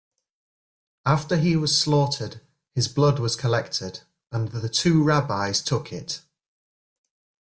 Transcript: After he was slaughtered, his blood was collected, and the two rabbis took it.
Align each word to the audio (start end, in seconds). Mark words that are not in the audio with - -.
After 1.05 1.37
he 1.37 1.55
was 1.55 1.79
slaughtered, 1.79 2.41
his 2.73 2.87
blood 2.87 3.19
was 3.19 3.35
collected, 3.35 3.99
and 4.31 4.47
the 4.47 4.67
two 4.67 5.03
rabbis 5.03 5.61
took 5.61 5.93
it. 5.93 6.23